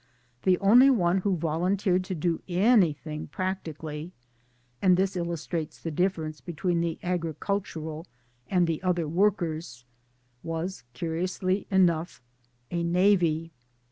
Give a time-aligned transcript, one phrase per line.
[0.41, 4.13] The only one who volunteered to do anything practically
[4.81, 8.07] and this illustrates the difference between the agricultural
[8.49, 9.85] and the other workers
[10.41, 12.19] was curiously enough
[12.71, 13.51] a navvy.